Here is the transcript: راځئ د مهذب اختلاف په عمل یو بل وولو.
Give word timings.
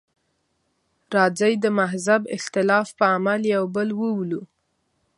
راځئ 1.15 1.53
د 1.63 1.65
مهذب 1.79 2.21
اختلاف 2.37 2.87
په 2.99 3.05
عمل 3.13 3.41
یو 3.55 3.63
بل 3.75 3.89
وولو. 3.99 4.41